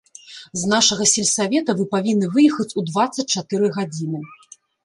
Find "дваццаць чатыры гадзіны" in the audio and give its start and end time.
2.91-4.19